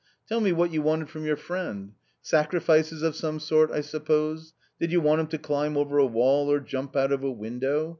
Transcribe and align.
"Tell 0.27 0.41
me 0.41 0.51
what 0.51 0.71
you 0.73 0.81
wanted 0.81 1.09
from 1.11 1.25
your 1.27 1.35
friend? 1.35 1.93
sacrifices 2.23 3.03
of 3.03 3.15
some 3.15 3.39
sort, 3.39 3.69
I 3.69 3.81
suppose; 3.81 4.53
did 4.79 4.91
you 4.91 4.99
want 4.99 5.21
him 5.21 5.27
to 5.27 5.37
climb 5.37 5.77
over 5.77 5.99
a 5.99 6.07
wall 6.07 6.49
or 6.51 6.59
jump 6.59 6.95
out 6.95 7.11
of 7.11 7.23
a 7.23 7.29
window 7.29 7.89